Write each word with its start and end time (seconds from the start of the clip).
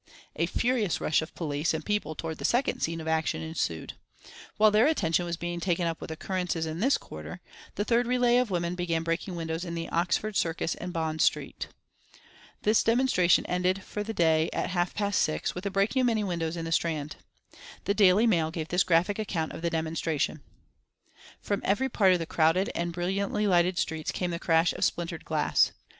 A 0.35 0.47
furious 0.47 0.99
rush 0.99 1.21
of 1.21 1.35
police 1.35 1.75
and 1.75 1.85
people 1.85 2.15
towards 2.15 2.39
the 2.39 2.43
second 2.43 2.79
scene 2.79 2.99
of 2.99 3.07
action 3.07 3.43
ensued. 3.43 3.93
While 4.57 4.71
their 4.71 4.87
attention 4.87 5.25
was 5.25 5.37
being 5.37 5.59
taken 5.59 5.85
up 5.85 6.01
with 6.01 6.09
occurrences 6.09 6.65
in 6.65 6.79
this 6.79 6.97
quarter, 6.97 7.39
the 7.75 7.85
third 7.85 8.07
relay 8.07 8.37
of 8.37 8.49
women 8.49 8.73
began 8.73 9.03
breaking 9.03 9.35
the 9.35 9.37
windows 9.37 9.63
in 9.63 9.77
Oxford 9.91 10.35
Circus 10.35 10.73
and 10.73 10.91
Bond 10.91 11.21
Street. 11.21 11.67
The 12.63 12.73
demonstration 12.83 13.45
ended 13.45 13.83
for 13.83 14.01
the 14.01 14.11
day 14.11 14.49
at 14.51 14.71
half 14.71 14.95
past 14.95 15.21
six 15.21 15.53
with 15.53 15.65
the 15.65 15.69
breaking 15.69 15.99
of 15.99 16.07
many 16.07 16.23
windows 16.23 16.57
in 16.57 16.65
the 16.65 16.71
Strand. 16.71 17.17
The 17.85 17.93
Daily 17.93 18.25
Mail 18.25 18.49
gave 18.49 18.69
this 18.69 18.81
graphic 18.81 19.19
account 19.19 19.51
of 19.51 19.61
the 19.61 19.69
demonstration: 19.69 20.41
From 21.39 21.61
every 21.63 21.89
part 21.89 22.13
of 22.13 22.17
the 22.17 22.25
crowded 22.25 22.71
and 22.73 22.91
brilliantly 22.91 23.45
lighted 23.45 23.77
streets 23.77 24.11
came 24.11 24.31
the 24.31 24.39
crash 24.39 24.73
of 24.73 24.83
splintered 24.83 25.25
glass. 25.25 25.73